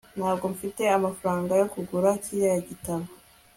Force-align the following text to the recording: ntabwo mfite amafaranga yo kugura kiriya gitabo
ntabwo 0.17 0.45
mfite 0.53 0.81
amafaranga 0.97 1.53
yo 1.61 1.65
kugura 1.73 2.09
kiriya 2.23 2.55
gitabo 2.69 3.05